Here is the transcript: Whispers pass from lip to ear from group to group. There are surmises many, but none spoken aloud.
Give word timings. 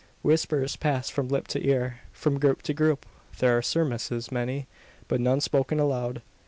Whispers 0.23 0.75
pass 0.75 1.11
from 1.11 1.27
lip 1.27 1.47
to 1.49 1.63
ear 1.63 1.99
from 2.11 2.39
group 2.39 2.63
to 2.63 2.73
group. 2.73 3.05
There 3.37 3.55
are 3.55 3.61
surmises 3.61 4.31
many, 4.31 4.65
but 5.07 5.21
none 5.21 5.41
spoken 5.41 5.79
aloud. 5.79 6.23